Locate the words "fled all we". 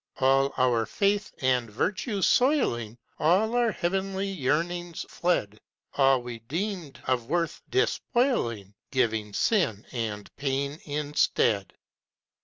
5.07-6.39